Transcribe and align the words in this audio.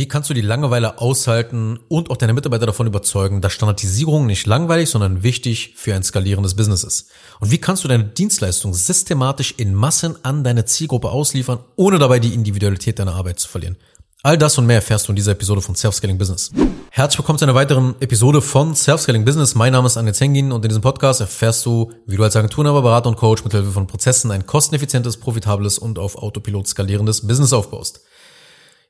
Wie 0.00 0.08
kannst 0.08 0.30
du 0.30 0.34
die 0.34 0.40
Langeweile 0.40 0.98
aushalten 0.98 1.78
und 1.88 2.10
auch 2.10 2.16
deine 2.16 2.32
Mitarbeiter 2.32 2.64
davon 2.64 2.86
überzeugen, 2.86 3.42
dass 3.42 3.52
Standardisierung 3.52 4.24
nicht 4.24 4.46
langweilig, 4.46 4.88
sondern 4.88 5.22
wichtig 5.22 5.74
für 5.76 5.94
ein 5.94 6.02
skalierendes 6.02 6.56
Business 6.56 6.84
ist? 6.84 7.10
Und 7.38 7.50
wie 7.50 7.58
kannst 7.58 7.84
du 7.84 7.88
deine 7.88 8.04
Dienstleistung 8.04 8.72
systematisch 8.72 9.52
in 9.58 9.74
Massen 9.74 10.16
an 10.22 10.42
deine 10.42 10.64
Zielgruppe 10.64 11.10
ausliefern, 11.10 11.58
ohne 11.76 11.98
dabei 11.98 12.18
die 12.18 12.32
Individualität 12.32 12.98
deiner 12.98 13.14
Arbeit 13.14 13.40
zu 13.40 13.48
verlieren? 13.50 13.76
All 14.22 14.38
das 14.38 14.56
und 14.56 14.64
mehr 14.64 14.76
erfährst 14.76 15.06
du 15.06 15.12
in 15.12 15.16
dieser 15.16 15.32
Episode 15.32 15.60
von 15.60 15.74
Self-Scaling 15.74 16.16
Business. 16.16 16.50
Herzlich 16.88 17.18
willkommen 17.18 17.38
zu 17.38 17.44
einer 17.44 17.54
weiteren 17.54 17.94
Episode 18.00 18.40
von 18.40 18.74
Self-Scaling 18.74 19.26
Business. 19.26 19.54
Mein 19.54 19.74
Name 19.74 19.86
ist 19.86 19.98
Anne 19.98 20.14
Zengin 20.14 20.50
und 20.50 20.64
in 20.64 20.70
diesem 20.70 20.82
Podcast 20.82 21.20
erfährst 21.20 21.66
du, 21.66 21.92
wie 22.06 22.16
du 22.16 22.24
als 22.24 22.36
Agenturnaber, 22.36 22.80
Berater 22.80 23.10
und 23.10 23.16
Coach 23.16 23.44
mit 23.44 23.52
Hilfe 23.52 23.70
von 23.70 23.86
Prozessen 23.86 24.30
ein 24.30 24.46
kosteneffizientes, 24.46 25.18
profitables 25.18 25.78
und 25.78 25.98
auf 25.98 26.16
Autopilot 26.16 26.68
skalierendes 26.68 27.26
Business 27.26 27.52
aufbaust. 27.52 28.00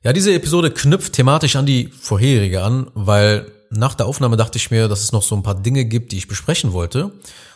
Ja, 0.03 0.13
diese 0.13 0.33
Episode 0.33 0.71
knüpft 0.71 1.13
thematisch 1.13 1.55
an 1.55 1.67
die 1.67 1.89
vorherige 1.89 2.63
an, 2.63 2.87
weil 2.95 3.51
nach 3.69 3.93
der 3.93 4.07
Aufnahme 4.07 4.35
dachte 4.35 4.57
ich 4.57 4.71
mir, 4.71 4.87
dass 4.87 5.03
es 5.03 5.11
noch 5.11 5.21
so 5.21 5.35
ein 5.35 5.43
paar 5.43 5.53
Dinge 5.53 5.85
gibt, 5.85 6.11
die 6.11 6.17
ich 6.17 6.27
besprechen 6.27 6.73
wollte. 6.73 7.11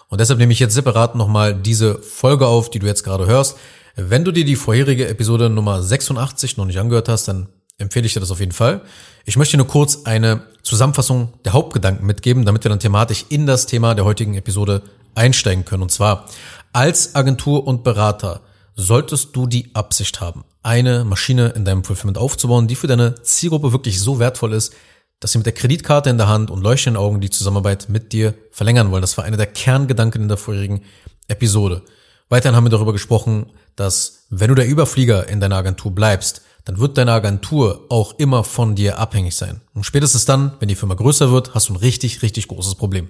Und 0.10 0.22
deshalb 0.22 0.38
nehme 0.38 0.54
ich 0.54 0.60
jetzt 0.60 0.76
separat 0.76 1.16
nochmal 1.16 1.56
diese 1.56 2.00
Folge 2.04 2.46
auf, 2.46 2.70
die 2.70 2.78
du 2.78 2.86
jetzt 2.86 3.04
gerade 3.04 3.26
hörst. 3.26 3.58
Wenn 3.96 4.24
du 4.24 4.32
dir 4.32 4.46
die 4.46 4.56
vorherige 4.56 5.08
Episode 5.08 5.50
Nummer 5.50 5.82
86 5.82 6.58
noch 6.58 6.66
nicht 6.66 6.78
angehört 6.78 7.10
hast, 7.10 7.28
dann 7.28 7.48
empfehle 7.80 8.06
ich 8.06 8.14
dir 8.14 8.20
das 8.20 8.30
auf 8.30 8.40
jeden 8.40 8.52
Fall. 8.52 8.82
Ich 9.26 9.38
möchte 9.38 9.58
nur 9.58 9.68
kurz 9.68 10.06
eine 10.06 10.44
Zusammenfassung 10.62 11.34
der 11.46 11.54
Hauptgedanken 11.54 12.06
mitgeben, 12.06 12.46
damit 12.46 12.64
wir 12.64 12.70
dann 12.70 12.80
thematisch 12.80 13.26
in 13.30 13.48
das 13.48 13.66
Thema 13.66 13.96
der 13.96 14.06
heutigen 14.06 14.36
Episode 14.36 14.84
einsteigen 15.16 15.66
können. 15.66 15.82
Und 15.82 15.92
zwar 15.92 16.28
als 16.74 17.16
Agentur 17.16 17.66
und 17.66 17.84
Berater 17.84 18.42
solltest 18.76 19.36
du 19.36 19.48
die 19.48 19.74
Absicht 19.74 20.22
haben, 20.22 20.44
eine 20.66 21.06
Maschine 21.06 21.50
in 21.50 21.64
deinem 21.64 21.84
Fulfillment 21.84 22.18
aufzubauen, 22.18 22.68
die 22.68 22.76
für 22.76 22.88
deine 22.88 23.22
Zielgruppe 23.22 23.72
wirklich 23.72 24.02
so 24.02 24.20
wertvoll 24.20 24.54
ist, 24.54 24.74
dass 25.20 25.32
sie 25.32 25.38
mit 25.38 25.46
der 25.46 25.54
Kreditkarte 25.54 26.10
in 26.10 26.18
der 26.18 26.28
Hand 26.28 26.50
und 26.50 26.62
leuchtenden 26.62 27.02
Augen 27.02 27.22
die 27.22 27.30
Zusammenarbeit 27.30 27.88
mit 27.88 28.12
dir 28.12 28.34
verlängern 28.52 28.92
wollen. 28.92 29.02
Das 29.02 29.18
war 29.18 29.26
einer 29.26 29.38
der 29.38 29.48
Kerngedanken 29.48 30.24
in 30.24 30.28
der 30.28 30.38
vorherigen 30.38 30.82
Episode. 31.28 31.84
Weiterhin 32.30 32.56
haben 32.56 32.66
wir 32.66 32.72
darüber 32.72 32.94
gesprochen, 32.94 33.52
dass 33.76 34.26
wenn 34.30 34.50
du 34.50 34.56
der 34.56 34.68
Überflieger 34.68 35.30
in 35.30 35.40
deiner 35.40 35.58
Agentur 35.58 35.94
bleibst, 35.94 36.42
dann 36.66 36.80
wird 36.80 36.98
deine 36.98 37.12
Agentur 37.12 37.86
auch 37.90 38.18
immer 38.18 38.44
von 38.44 38.74
dir 38.74 38.98
abhängig 38.98 39.36
sein. 39.36 39.62
Und 39.76 39.84
spätestens 39.84 40.26
dann, 40.26 40.54
wenn 40.60 40.68
die 40.68 40.76
Firma 40.76 40.96
größer 40.96 41.32
wird, 41.32 41.54
hast 41.54 41.70
du 41.70 41.74
ein 41.74 41.78
richtig, 41.78 42.24
richtig 42.24 42.48
großes 42.48 42.74
Problem. 42.74 43.10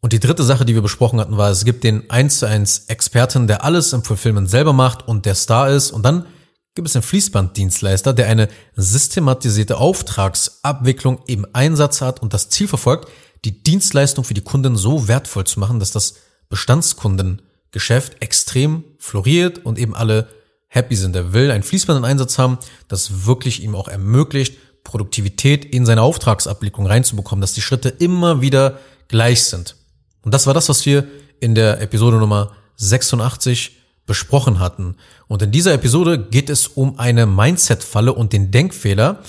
Und 0.00 0.12
die 0.12 0.18
dritte 0.18 0.42
Sache, 0.42 0.64
die 0.64 0.74
wir 0.74 0.82
besprochen 0.82 1.20
hatten, 1.20 1.36
war, 1.36 1.50
es 1.50 1.64
gibt 1.64 1.84
den 1.84 2.10
1 2.10 2.40
zu 2.40 2.46
1 2.46 2.86
Experten, 2.86 3.46
der 3.46 3.64
alles 3.64 3.92
im 3.92 4.02
Fulfillment 4.02 4.50
selber 4.50 4.72
macht 4.72 5.06
und 5.06 5.26
der 5.26 5.36
Star 5.36 5.70
ist. 5.70 5.92
Und 5.92 6.02
dann 6.02 6.26
gibt 6.74 6.88
es 6.88 6.96
einen 6.96 7.02
Fließbanddienstleister, 7.02 8.12
der 8.12 8.28
eine 8.28 8.48
systematisierte 8.76 9.76
Auftragsabwicklung 9.76 11.20
im 11.26 11.46
Einsatz 11.52 12.00
hat 12.00 12.22
und 12.22 12.32
das 12.32 12.48
Ziel 12.48 12.68
verfolgt, 12.68 13.08
die 13.44 13.62
Dienstleistung 13.62 14.24
für 14.24 14.34
die 14.34 14.40
Kunden 14.40 14.76
so 14.76 15.08
wertvoll 15.08 15.44
zu 15.44 15.60
machen, 15.60 15.80
dass 15.80 15.90
das 15.90 16.14
Bestandskundengeschäft 16.48 18.22
extrem 18.22 18.84
floriert 18.98 19.64
und 19.64 19.78
eben 19.78 19.94
alle 19.94 20.28
happy 20.68 20.96
sind. 20.96 21.14
Er 21.14 21.32
will 21.32 21.50
ein 21.50 21.62
Fließband 21.62 21.98
in 21.98 22.04
Einsatz 22.04 22.38
haben, 22.38 22.58
das 22.88 23.26
wirklich 23.26 23.62
ihm 23.62 23.74
auch 23.74 23.88
ermöglicht, 23.88 24.56
Produktivität 24.84 25.64
in 25.64 25.86
seine 25.86 26.02
Auftragsabwicklung 26.02 26.86
reinzubekommen, 26.86 27.40
dass 27.40 27.52
die 27.52 27.60
Schritte 27.60 27.88
immer 27.88 28.40
wieder 28.40 28.78
gleich 29.08 29.44
sind. 29.44 29.76
Und 30.22 30.32
das 30.32 30.46
war 30.46 30.54
das, 30.54 30.68
was 30.68 30.86
wir 30.86 31.06
in 31.40 31.54
der 31.54 31.80
Episode 31.80 32.16
Nummer 32.16 32.52
86 32.76 33.81
besprochen 34.06 34.58
hatten. 34.58 34.96
Und 35.28 35.42
in 35.42 35.52
dieser 35.52 35.74
Episode 35.74 36.18
geht 36.18 36.50
es 36.50 36.66
um 36.66 36.98
eine 36.98 37.26
Mindset-Falle 37.26 38.12
und 38.12 38.32
den 38.32 38.50
Denkfehler, 38.50 39.20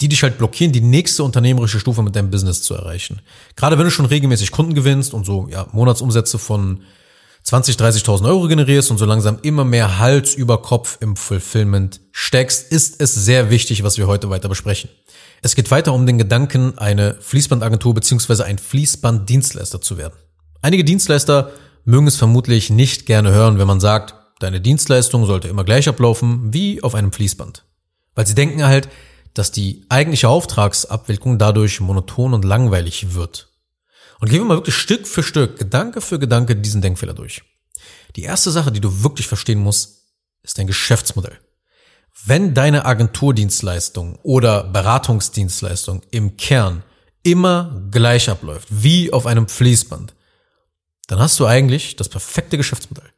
die 0.00 0.08
dich 0.08 0.22
halt 0.22 0.38
blockieren, 0.38 0.72
die 0.72 0.80
nächste 0.80 1.24
unternehmerische 1.24 1.80
Stufe 1.80 2.02
mit 2.02 2.14
deinem 2.14 2.30
Business 2.30 2.62
zu 2.62 2.74
erreichen. 2.74 3.20
Gerade 3.56 3.78
wenn 3.78 3.84
du 3.84 3.90
schon 3.90 4.06
regelmäßig 4.06 4.50
Kunden 4.50 4.74
gewinnst 4.74 5.14
und 5.14 5.24
so 5.24 5.48
ja, 5.50 5.66
Monatsumsätze 5.72 6.38
von 6.38 6.82
20, 7.42 7.76
30.000 7.76 8.26
Euro 8.26 8.48
generierst 8.48 8.90
und 8.90 8.98
so 8.98 9.04
langsam 9.04 9.38
immer 9.42 9.64
mehr 9.64 9.98
Hals 9.98 10.34
über 10.34 10.60
Kopf 10.62 10.98
im 11.00 11.16
Fulfillment 11.16 12.00
steckst, 12.10 12.72
ist 12.72 13.00
es 13.00 13.14
sehr 13.14 13.50
wichtig, 13.50 13.84
was 13.84 13.98
wir 13.98 14.06
heute 14.06 14.28
weiter 14.30 14.48
besprechen. 14.48 14.90
Es 15.42 15.54
geht 15.54 15.70
weiter 15.70 15.92
um 15.92 16.06
den 16.06 16.18
Gedanken, 16.18 16.76
eine 16.76 17.14
Fließbandagentur 17.20 17.94
beziehungsweise 17.94 18.44
ein 18.44 18.58
Fließbanddienstleister 18.58 19.80
zu 19.80 19.96
werden. 19.96 20.14
Einige 20.60 20.82
Dienstleister 20.82 21.52
mögen 21.86 22.06
es 22.06 22.16
vermutlich 22.16 22.68
nicht 22.68 23.06
gerne 23.06 23.30
hören, 23.30 23.58
wenn 23.58 23.66
man 23.66 23.80
sagt, 23.80 24.14
deine 24.40 24.60
Dienstleistung 24.60 25.24
sollte 25.24 25.48
immer 25.48 25.64
gleich 25.64 25.88
ablaufen 25.88 26.52
wie 26.52 26.82
auf 26.82 26.94
einem 26.94 27.12
Fließband. 27.12 27.64
Weil 28.14 28.26
sie 28.26 28.34
denken 28.34 28.64
halt, 28.64 28.88
dass 29.32 29.52
die 29.52 29.86
eigentliche 29.88 30.28
Auftragsabwicklung 30.28 31.38
dadurch 31.38 31.80
monoton 31.80 32.34
und 32.34 32.44
langweilig 32.44 33.14
wird. 33.14 33.52
Und 34.18 34.30
gehen 34.30 34.40
wir 34.40 34.46
mal 34.46 34.56
wirklich 34.56 34.74
Stück 34.74 35.06
für 35.06 35.22
Stück, 35.22 35.58
Gedanke 35.58 36.00
für 36.00 36.18
Gedanke 36.18 36.56
diesen 36.56 36.82
Denkfehler 36.82 37.14
durch. 37.14 37.42
Die 38.16 38.22
erste 38.22 38.50
Sache, 38.50 38.72
die 38.72 38.80
du 38.80 39.02
wirklich 39.04 39.28
verstehen 39.28 39.60
musst, 39.60 40.06
ist 40.42 40.58
dein 40.58 40.66
Geschäftsmodell. 40.66 41.38
Wenn 42.24 42.54
deine 42.54 42.86
Agenturdienstleistung 42.86 44.18
oder 44.22 44.64
Beratungsdienstleistung 44.64 46.02
im 46.10 46.36
Kern 46.36 46.82
immer 47.22 47.86
gleich 47.90 48.30
abläuft, 48.30 48.68
wie 48.70 49.12
auf 49.12 49.26
einem 49.26 49.48
Fließband, 49.48 50.15
dann 51.06 51.18
hast 51.18 51.38
du 51.38 51.46
eigentlich 51.46 51.96
das 51.96 52.08
perfekte 52.08 52.56
Geschäftsmodell. 52.56 53.10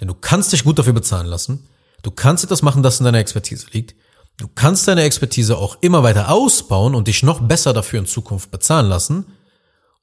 Denn 0.00 0.08
du 0.08 0.14
kannst 0.14 0.52
dich 0.52 0.64
gut 0.64 0.78
dafür 0.78 0.92
bezahlen 0.92 1.26
lassen, 1.26 1.68
du 2.02 2.10
kannst 2.10 2.44
etwas 2.44 2.62
machen, 2.62 2.82
das 2.82 3.00
in 3.00 3.04
deiner 3.04 3.18
Expertise 3.18 3.66
liegt, 3.72 3.94
du 4.38 4.48
kannst 4.48 4.88
deine 4.88 5.02
Expertise 5.02 5.58
auch 5.58 5.78
immer 5.80 6.02
weiter 6.02 6.30
ausbauen 6.30 6.94
und 6.94 7.08
dich 7.08 7.22
noch 7.22 7.40
besser 7.40 7.72
dafür 7.72 7.98
in 7.98 8.06
Zukunft 8.06 8.50
bezahlen 8.50 8.88
lassen, 8.88 9.26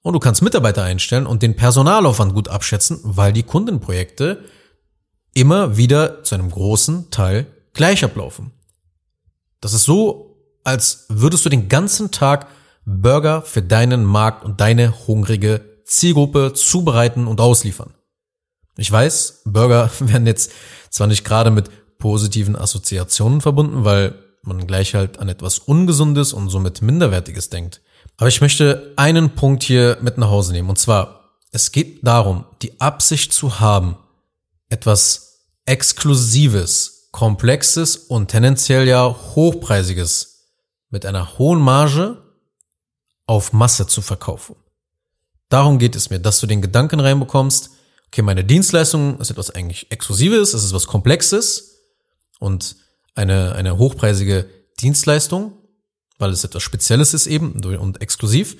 und 0.08 0.14
du 0.14 0.20
kannst 0.20 0.42
Mitarbeiter 0.42 0.84
einstellen 0.84 1.28
und 1.28 1.42
den 1.42 1.58
Personalaufwand 1.58 2.34
gut 2.34 2.47
abschätzen, 2.47 3.02
weil 3.03 3.34
die 3.34 3.44
Kundenprojekte 3.44 4.42
immer 5.34 5.76
wieder 5.76 6.24
zu 6.24 6.36
einem 6.36 6.50
großen 6.50 7.12
Teil 7.12 7.46
gleich 7.74 8.06
ablaufen. 8.06 8.52
Das 9.59 9.74
ist 9.74 9.84
so, 9.84 10.38
als 10.64 11.08
würdest 11.09 11.44
du 11.44 11.50
den 11.50 11.68
ganzen 11.68 12.09
Tag 12.12 12.47
Burger 12.86 13.42
für 13.42 13.62
deinen 13.62 14.06
Markt 14.06 14.46
und 14.46 14.62
deine 14.62 15.08
hungrige 15.08 15.77
Zielgruppe 15.88 16.53
zubereiten 16.53 17.28
und 17.28 17.42
ausliefern. 17.42 17.94
Ich 18.78 18.92
weiß, 18.92 19.42
Burger 19.46 19.90
werden 20.00 20.28
jetzt 20.28 20.52
zwar 20.90 21.08
nicht 21.08 21.24
gerade 21.24 21.52
mit 21.52 21.70
positiven 21.98 22.56
Assoziationen 22.56 23.42
verbunden, 23.42 23.84
weil 23.84 24.16
man 24.44 24.68
gleich 24.68 24.96
halt 24.96 25.20
an 25.20 25.30
etwas 25.30 25.59
Ungesundes 25.59 26.34
und 26.34 26.50
somit 26.50 26.81
Minderwertiges 26.81 27.50
denkt. 27.50 27.81
Aber 28.18 28.30
ich 28.30 28.42
möchte 28.42 28.94
einen 28.96 29.31
Punkt 29.31 29.64
hier 29.64 29.97
mit 30.02 30.18
nach 30.18 30.30
Hause 30.30 30.53
nehmen. 30.53 30.70
Und 30.70 30.80
zwar, 30.80 31.34
es 31.52 31.72
geht 31.72 32.06
darum, 32.06 32.46
die 32.62 32.80
Absicht 32.80 33.34
zu 33.34 33.59
haben, 33.59 33.97
etwas 34.70 35.42
Exklusives, 35.66 37.09
komplexes 37.12 37.97
und 37.97 38.30
tendenziell 38.30 38.88
ja 38.88 39.16
hochpreisiges 39.36 40.53
mit 40.90 41.06
einer 41.06 41.38
hohen 41.38 41.59
Marge 41.59 42.22
auf 43.26 43.53
Masse 43.53 43.88
zu 43.88 44.02
verkaufen. 44.02 44.56
Darum 45.50 45.80
geht 45.80 45.96
es 45.96 46.09
mir, 46.09 46.19
dass 46.19 46.40
du 46.40 46.47
den 46.47 46.62
Gedanken 46.62 47.00
reinbekommst, 47.00 47.72
okay, 48.08 48.22
meine 48.22 48.44
Dienstleistung 48.44 49.19
ist 49.19 49.31
etwas 49.31 49.52
eigentlich 49.52 49.91
Exklusives, 49.91 50.53
es 50.53 50.63
ist 50.63 50.74
was 50.74 50.88
Komplexes 50.88 51.84
und 52.40 52.75
eine, 53.16 53.53
eine 53.56 53.78
hochpreisige 53.78 54.50
Dienstleistung, 54.80 55.53
weil 56.18 56.31
es 56.31 56.44
etwas 56.44 56.63
Spezielles 56.63 57.13
ist 57.13 57.28
eben 57.28 57.63
und 57.63 58.02
exklusiv. 58.02 58.58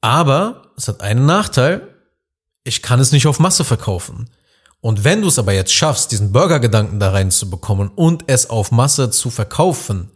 Aber 0.00 0.72
es 0.76 0.88
hat 0.88 1.00
einen 1.00 1.26
Nachteil, 1.26 1.94
ich 2.62 2.82
kann 2.82 3.00
es 3.00 3.12
nicht 3.12 3.26
auf 3.26 3.38
Masse 3.38 3.64
verkaufen. 3.64 4.30
Und 4.80 5.02
wenn 5.02 5.22
du 5.22 5.28
es 5.28 5.38
aber 5.38 5.52
jetzt 5.52 5.72
schaffst, 5.72 6.12
diesen 6.12 6.32
Burger-Gedanken 6.32 7.00
da 7.00 7.10
reinzubekommen 7.10 7.88
und 7.88 8.24
es 8.26 8.50
auf 8.50 8.70
Masse 8.70 9.10
zu 9.10 9.30
verkaufen, 9.30 10.10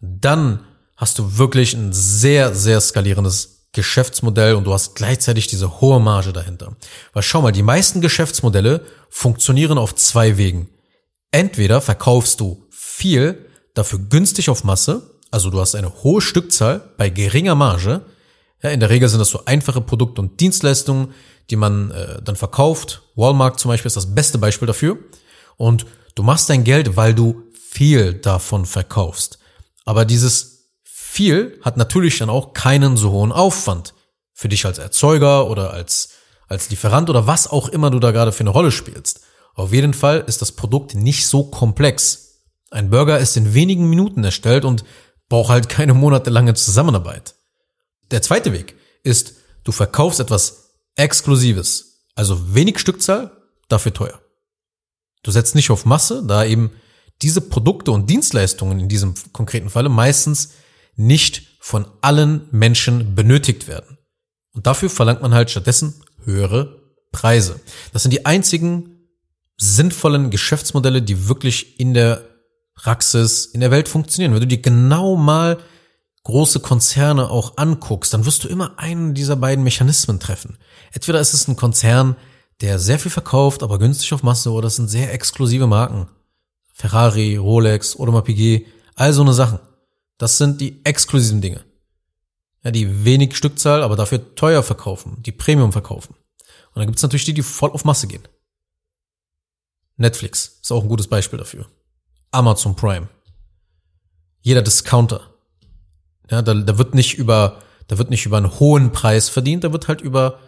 dann 0.00 0.64
hast 0.96 1.18
du 1.18 1.38
wirklich 1.38 1.74
ein 1.74 1.92
sehr, 1.92 2.54
sehr 2.54 2.80
skalierendes 2.80 3.61
Geschäftsmodell 3.72 4.54
und 4.54 4.64
du 4.64 4.72
hast 4.72 4.94
gleichzeitig 4.94 5.46
diese 5.46 5.80
hohe 5.80 5.98
Marge 6.00 6.32
dahinter. 6.32 6.76
Weil 7.12 7.22
schau 7.22 7.40
mal, 7.40 7.52
die 7.52 7.62
meisten 7.62 8.00
Geschäftsmodelle 8.00 8.84
funktionieren 9.08 9.78
auf 9.78 9.94
zwei 9.94 10.36
Wegen. 10.36 10.68
Entweder 11.30 11.80
verkaufst 11.80 12.40
du 12.40 12.66
viel, 12.70 13.46
dafür 13.74 13.98
günstig 13.98 14.50
auf 14.50 14.64
Masse, 14.64 15.12
also 15.30 15.48
du 15.48 15.60
hast 15.60 15.74
eine 15.74 16.02
hohe 16.02 16.20
Stückzahl 16.20 16.92
bei 16.98 17.08
geringer 17.08 17.54
Marge. 17.54 18.02
Ja, 18.62 18.70
in 18.70 18.80
der 18.80 18.90
Regel 18.90 19.08
sind 19.08 19.18
das 19.18 19.30
so 19.30 19.46
einfache 19.46 19.80
Produkte 19.80 20.20
und 20.20 20.38
Dienstleistungen, 20.40 21.14
die 21.48 21.56
man 21.56 21.90
äh, 21.90 22.20
dann 22.22 22.36
verkauft. 22.36 23.02
Walmart 23.16 23.58
zum 23.58 23.70
Beispiel 23.70 23.88
ist 23.88 23.96
das 23.96 24.14
beste 24.14 24.36
Beispiel 24.36 24.66
dafür. 24.66 24.98
Und 25.56 25.86
du 26.14 26.22
machst 26.22 26.50
dein 26.50 26.64
Geld, 26.64 26.96
weil 26.96 27.14
du 27.14 27.44
viel 27.70 28.12
davon 28.12 28.66
verkaufst. 28.66 29.38
Aber 29.86 30.04
dieses 30.04 30.51
viel 31.12 31.58
hat 31.60 31.76
natürlich 31.76 32.16
dann 32.18 32.30
auch 32.30 32.54
keinen 32.54 32.96
so 32.96 33.10
hohen 33.10 33.32
Aufwand 33.32 33.92
für 34.32 34.48
dich 34.48 34.64
als 34.64 34.78
Erzeuger 34.78 35.50
oder 35.50 35.70
als, 35.70 36.08
als 36.48 36.70
Lieferant 36.70 37.10
oder 37.10 37.26
was 37.26 37.48
auch 37.48 37.68
immer 37.68 37.90
du 37.90 37.98
da 37.98 38.12
gerade 38.12 38.32
für 38.32 38.40
eine 38.40 38.50
Rolle 38.50 38.72
spielst. 38.72 39.20
Auf 39.54 39.74
jeden 39.74 39.92
Fall 39.92 40.24
ist 40.26 40.40
das 40.40 40.52
Produkt 40.52 40.94
nicht 40.94 41.26
so 41.26 41.44
komplex. 41.44 42.40
Ein 42.70 42.88
Burger 42.88 43.18
ist 43.18 43.36
in 43.36 43.52
wenigen 43.52 43.90
Minuten 43.90 44.24
erstellt 44.24 44.64
und 44.64 44.84
braucht 45.28 45.50
halt 45.50 45.68
keine 45.68 45.92
monatelange 45.92 46.54
Zusammenarbeit. 46.54 47.34
Der 48.10 48.22
zweite 48.22 48.54
Weg 48.54 48.76
ist, 49.02 49.34
du 49.64 49.72
verkaufst 49.72 50.18
etwas 50.18 50.70
Exklusives, 50.96 52.06
also 52.14 52.54
wenig 52.54 52.78
Stückzahl, 52.78 53.32
dafür 53.68 53.92
teuer. 53.92 54.18
Du 55.22 55.30
setzt 55.30 55.54
nicht 55.54 55.70
auf 55.70 55.84
Masse, 55.84 56.24
da 56.26 56.46
eben 56.46 56.70
diese 57.20 57.42
Produkte 57.42 57.92
und 57.92 58.08
Dienstleistungen 58.08 58.80
in 58.80 58.88
diesem 58.88 59.12
konkreten 59.34 59.68
Falle 59.68 59.90
meistens 59.90 60.52
nicht 60.96 61.42
von 61.60 61.86
allen 62.00 62.48
Menschen 62.50 63.14
benötigt 63.14 63.68
werden. 63.68 63.98
Und 64.52 64.66
dafür 64.66 64.90
verlangt 64.90 65.22
man 65.22 65.34
halt 65.34 65.50
stattdessen 65.50 65.94
höhere 66.24 66.82
Preise. 67.12 67.60
Das 67.92 68.02
sind 68.02 68.12
die 68.12 68.26
einzigen 68.26 69.08
sinnvollen 69.56 70.30
Geschäftsmodelle, 70.30 71.02
die 71.02 71.28
wirklich 71.28 71.78
in 71.78 71.94
der 71.94 72.24
Praxis, 72.74 73.46
in 73.46 73.60
der 73.60 73.70
Welt 73.70 73.88
funktionieren. 73.88 74.32
Wenn 74.32 74.40
du 74.40 74.46
dir 74.46 74.60
genau 74.60 75.16
mal 75.16 75.58
große 76.24 76.60
Konzerne 76.60 77.30
auch 77.30 77.56
anguckst, 77.56 78.14
dann 78.14 78.24
wirst 78.26 78.44
du 78.44 78.48
immer 78.48 78.78
einen 78.78 79.14
dieser 79.14 79.36
beiden 79.36 79.64
Mechanismen 79.64 80.20
treffen. 80.20 80.58
Entweder 80.92 81.20
ist 81.20 81.34
es 81.34 81.48
ein 81.48 81.56
Konzern, 81.56 82.16
der 82.60 82.78
sehr 82.78 82.98
viel 82.98 83.10
verkauft, 83.10 83.62
aber 83.62 83.78
günstig 83.78 84.12
auf 84.12 84.22
Masse, 84.22 84.50
oder 84.52 84.68
es 84.68 84.76
sind 84.76 84.88
sehr 84.88 85.12
exklusive 85.12 85.66
Marken. 85.66 86.08
Ferrari, 86.74 87.36
Rolex, 87.36 87.98
Audemars 87.98 88.24
Piguet, 88.24 88.66
all 88.94 89.12
so 89.12 89.22
eine 89.22 89.32
Sachen. 89.32 89.58
Das 90.22 90.38
sind 90.38 90.60
die 90.60 90.84
exklusiven 90.84 91.40
Dinge. 91.40 91.64
Ja, 92.62 92.70
die 92.70 93.04
wenig 93.04 93.36
Stückzahl, 93.36 93.82
aber 93.82 93.96
dafür 93.96 94.36
teuer 94.36 94.62
verkaufen, 94.62 95.20
die 95.20 95.32
Premium 95.32 95.72
verkaufen. 95.72 96.14
Und 96.14 96.76
dann 96.76 96.86
gibt's 96.86 97.02
natürlich 97.02 97.24
die, 97.24 97.34
die 97.34 97.42
voll 97.42 97.72
auf 97.72 97.84
Masse 97.84 98.06
gehen. 98.06 98.22
Netflix 99.96 100.60
ist 100.62 100.70
auch 100.70 100.84
ein 100.84 100.88
gutes 100.88 101.08
Beispiel 101.08 101.40
dafür. 101.40 101.66
Amazon 102.30 102.76
Prime. 102.76 103.08
Jeder 104.42 104.62
Discounter. 104.62 105.34
Ja, 106.30 106.40
da, 106.40 106.54
da 106.54 106.78
wird 106.78 106.94
nicht 106.94 107.18
über, 107.18 107.58
da 107.88 107.98
wird 107.98 108.10
nicht 108.10 108.24
über 108.24 108.36
einen 108.36 108.60
hohen 108.60 108.92
Preis 108.92 109.28
verdient, 109.28 109.64
da 109.64 109.72
wird 109.72 109.88
halt 109.88 110.02
über, 110.02 110.38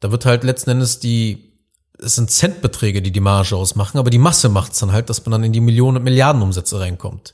da 0.00 0.12
wird 0.12 0.26
halt 0.26 0.44
letzten 0.44 0.68
Endes 0.68 0.98
die, 1.00 1.58
es 1.98 2.16
sind 2.16 2.30
Centbeträge, 2.30 3.00
die 3.00 3.12
die 3.12 3.20
Marge 3.20 3.56
ausmachen, 3.56 3.96
aber 3.96 4.10
die 4.10 4.18
Masse 4.18 4.50
macht's 4.50 4.80
dann 4.80 4.92
halt, 4.92 5.08
dass 5.08 5.24
man 5.24 5.32
dann 5.32 5.44
in 5.44 5.54
die 5.54 5.62
Millionen 5.62 5.96
und 5.96 6.04
Milliarden 6.04 6.42
Umsätze 6.42 6.78
reinkommt. 6.78 7.32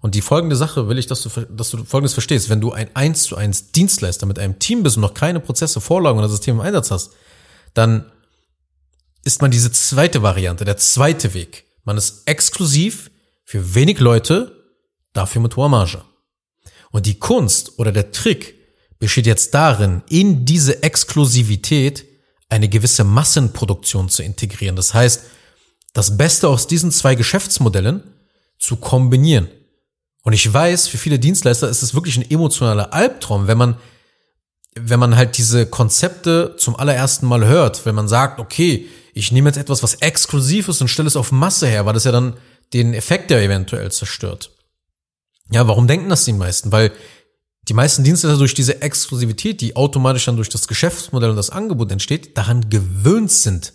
Und 0.00 0.14
die 0.14 0.20
folgende 0.20 0.56
Sache 0.56 0.88
will 0.88 0.98
ich, 0.98 1.06
dass 1.06 1.22
du, 1.22 1.28
dass 1.28 1.70
du 1.70 1.84
folgendes 1.84 2.12
verstehst. 2.12 2.48
Wenn 2.48 2.60
du 2.60 2.72
ein 2.72 2.94
1 2.94 3.24
zu 3.24 3.36
1 3.36 3.72
Dienstleister 3.72 4.26
mit 4.26 4.38
einem 4.38 4.58
Team 4.58 4.82
bist 4.82 4.96
und 4.96 5.02
noch 5.02 5.14
keine 5.14 5.40
Prozesse, 5.40 5.80
Vorlagen 5.80 6.18
oder 6.18 6.28
Systeme 6.28 6.60
im 6.60 6.66
Einsatz 6.66 6.90
hast, 6.90 7.12
dann 7.74 8.10
ist 9.24 9.42
man 9.42 9.50
diese 9.50 9.72
zweite 9.72 10.22
Variante, 10.22 10.64
der 10.64 10.76
zweite 10.76 11.34
Weg. 11.34 11.64
Man 11.84 11.96
ist 11.96 12.22
exklusiv 12.26 13.10
für 13.44 13.74
wenig 13.74 13.98
Leute, 13.98 14.54
dafür 15.12 15.42
mit 15.42 15.56
hoher 15.56 15.68
Marge. 15.68 16.02
Und 16.90 17.06
die 17.06 17.18
Kunst 17.18 17.78
oder 17.78 17.92
der 17.92 18.12
Trick 18.12 18.54
besteht 18.98 19.26
jetzt 19.26 19.54
darin, 19.54 20.02
in 20.08 20.44
diese 20.44 20.82
Exklusivität 20.82 22.04
eine 22.48 22.68
gewisse 22.68 23.04
Massenproduktion 23.04 24.08
zu 24.08 24.22
integrieren. 24.22 24.76
Das 24.76 24.94
heißt, 24.94 25.22
das 25.92 26.16
Beste 26.16 26.48
aus 26.48 26.66
diesen 26.66 26.90
zwei 26.90 27.14
Geschäftsmodellen 27.14 28.02
zu 28.58 28.76
kombinieren. 28.76 29.48
Und 30.28 30.34
ich 30.34 30.52
weiß, 30.52 30.88
für 30.88 30.98
viele 30.98 31.18
Dienstleister 31.18 31.70
ist 31.70 31.82
es 31.82 31.94
wirklich 31.94 32.18
ein 32.18 32.30
emotionaler 32.30 32.92
Albtraum, 32.92 33.46
wenn 33.46 33.56
man, 33.56 33.78
wenn 34.74 35.00
man 35.00 35.16
halt 35.16 35.38
diese 35.38 35.64
Konzepte 35.64 36.54
zum 36.58 36.76
allerersten 36.76 37.24
Mal 37.24 37.46
hört, 37.46 37.86
wenn 37.86 37.94
man 37.94 38.08
sagt, 38.08 38.38
okay, 38.38 38.88
ich 39.14 39.32
nehme 39.32 39.48
jetzt 39.48 39.56
etwas, 39.56 39.82
was 39.82 39.94
exklusiv 39.94 40.68
ist 40.68 40.82
und 40.82 40.88
stelle 40.88 41.06
es 41.06 41.16
auf 41.16 41.32
Masse 41.32 41.66
her, 41.66 41.86
weil 41.86 41.94
das 41.94 42.04
ja 42.04 42.12
dann 42.12 42.36
den 42.74 42.92
Effekt 42.92 43.30
ja 43.30 43.38
eventuell 43.38 43.90
zerstört. 43.90 44.50
Ja, 45.50 45.66
warum 45.66 45.88
denken 45.88 46.10
das 46.10 46.26
die 46.26 46.34
meisten? 46.34 46.72
Weil 46.72 46.92
die 47.66 47.72
meisten 47.72 48.04
Dienstleister 48.04 48.36
durch 48.36 48.52
diese 48.52 48.82
Exklusivität, 48.82 49.62
die 49.62 49.76
automatisch 49.76 50.26
dann 50.26 50.36
durch 50.36 50.50
das 50.50 50.68
Geschäftsmodell 50.68 51.30
und 51.30 51.36
das 51.36 51.48
Angebot 51.48 51.90
entsteht, 51.90 52.36
daran 52.36 52.68
gewöhnt 52.68 53.32
sind, 53.32 53.72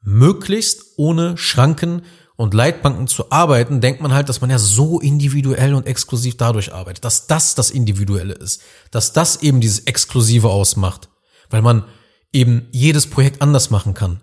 möglichst 0.00 0.94
ohne 0.96 1.36
Schranken 1.36 2.00
und 2.40 2.54
Leitbanken 2.54 3.06
zu 3.06 3.30
arbeiten, 3.30 3.82
denkt 3.82 4.00
man 4.00 4.14
halt, 4.14 4.30
dass 4.30 4.40
man 4.40 4.48
ja 4.48 4.58
so 4.58 4.98
individuell 4.98 5.74
und 5.74 5.86
exklusiv 5.86 6.38
dadurch 6.38 6.72
arbeitet, 6.72 7.04
dass 7.04 7.26
das 7.26 7.54
das 7.54 7.70
Individuelle 7.70 8.32
ist, 8.32 8.62
dass 8.90 9.12
das 9.12 9.42
eben 9.42 9.60
dieses 9.60 9.80
Exklusive 9.80 10.48
ausmacht, 10.48 11.10
weil 11.50 11.60
man 11.60 11.84
eben 12.32 12.66
jedes 12.72 13.08
Projekt 13.08 13.42
anders 13.42 13.68
machen 13.68 13.92
kann. 13.92 14.22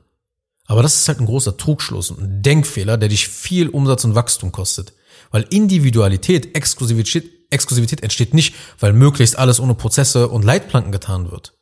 Aber 0.65 0.81
das 0.81 0.95
ist 0.95 1.07
halt 1.07 1.19
ein 1.19 1.27
großer 1.27 1.57
Trugschluss 1.57 2.09
und 2.09 2.19
ein 2.19 2.41
Denkfehler, 2.41 2.97
der 2.97 3.09
dich 3.09 3.27
viel 3.27 3.69
Umsatz 3.69 4.03
und 4.03 4.15
Wachstum 4.15 4.51
kostet. 4.51 4.93
Weil 5.29 5.45
Individualität, 5.51 6.55
Exklusivität, 6.55 7.29
Exklusivität 7.51 8.01
entsteht 8.01 8.33
nicht, 8.33 8.55
weil 8.79 8.93
möglichst 8.93 9.37
alles 9.37 9.59
ohne 9.59 9.75
Prozesse 9.75 10.27
und 10.29 10.43
Leitplanken 10.43 10.91
getan 10.91 11.29
wird. 11.29 11.53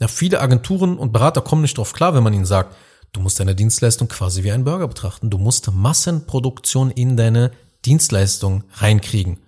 Ja, 0.00 0.08
viele 0.08 0.40
Agenturen 0.40 0.98
und 0.98 1.12
Berater 1.12 1.40
kommen 1.40 1.62
nicht 1.62 1.78
drauf 1.78 1.92
klar, 1.92 2.16
wenn 2.16 2.24
man 2.24 2.34
ihnen 2.34 2.46
sagt, 2.46 2.74
Du 3.14 3.20
musst 3.20 3.38
deine 3.38 3.54
Dienstleistung 3.54 4.08
quasi 4.08 4.42
wie 4.42 4.50
einen 4.50 4.64
Burger 4.64 4.88
betrachten. 4.88 5.30
Du 5.30 5.38
musst 5.38 5.70
Massenproduktion 5.70 6.90
in 6.90 7.16
deine 7.16 7.52
Dienstleistung 7.84 8.64
reinkriegen. 8.74 9.38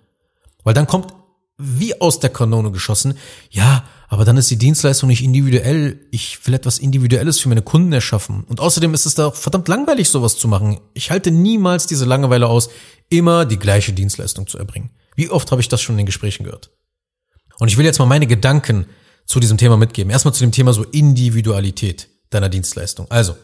Weil 0.63 0.73
dann 0.73 0.87
kommt 0.87 1.13
wie 1.59 2.01
aus 2.01 2.21
der 2.21 2.31
Kanone 2.31 2.71
geschossen, 2.71 3.15
ja, 3.51 3.85
aber 4.09 4.25
dann 4.25 4.37
ist 4.37 4.51
die 4.51 4.59
Dienstleistung 4.59 5.09
nicht 5.09 5.25
individuell. 5.25 5.99
Ich 6.13 6.47
will 6.47 6.55
etwas 6.55 6.79
Individuelles 6.79 7.41
für 7.41 7.49
meine 7.49 7.63
Kunden 7.63 7.93
erschaffen. 7.93 8.45
Und 8.45 8.61
außerdem 8.61 8.95
ist 8.95 9.05
es 9.05 9.17
da 9.17 9.27
auch 9.27 9.35
verdammt 9.35 9.67
langweilig, 9.67 10.11
sowas 10.11 10.37
zu 10.37 10.47
machen. 10.47 10.79
Ich 10.95 11.11
halte 11.11 11.33
niemals 11.33 11.89
diese 11.89 12.05
Langeweile 12.05 12.47
aus, 12.47 12.69
immer 13.09 13.47
die 13.47 13.59
gleiche 13.59 13.93
Dienstleistung 13.93 14.47
zu 14.47 14.59
erbringen. 14.59 14.91
Wie 15.17 15.31
oft 15.31 15.51
habe 15.51 15.61
ich 15.61 15.69
das 15.69 15.83
schon 15.83 15.95
in 15.95 15.99
den 15.99 16.07
Gesprächen 16.07 16.45
gehört? 16.45 16.71
Und 17.59 17.67
ich 17.67 17.79
will 17.79 17.85
jetzt 17.85 17.99
mal 17.99 18.07
meine 18.07 18.29
Gedanken 18.29 18.87
zu 19.25 19.41
diesem 19.41 19.59
Thema 19.59 19.77
mitgeben. 19.77 20.11
Erstmal 20.11 20.35
zu 20.35 20.45
dem 20.45 20.53
Thema 20.53 20.73
so 20.73 20.85
Individualität 20.85 22.09
deiner 22.31 22.49
Dienstleistung. 22.49 23.11
Also, 23.11 23.35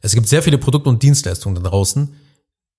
es 0.00 0.14
gibt 0.14 0.28
sehr 0.28 0.42
viele 0.42 0.58
Produkte 0.58 0.88
und 0.88 1.02
Dienstleistungen 1.02 1.62
da 1.62 1.68
draußen, 1.68 2.14